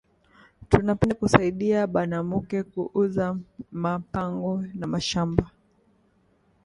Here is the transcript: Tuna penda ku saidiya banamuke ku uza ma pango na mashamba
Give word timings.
Tuna 0.69 0.91
penda 0.97 1.13
ku 1.19 1.25
saidiya 1.33 1.81
banamuke 1.93 2.59
ku 2.71 2.81
uza 3.03 3.25
ma 3.81 3.93
pango 4.13 4.53
na 4.79 4.85
mashamba 4.93 5.45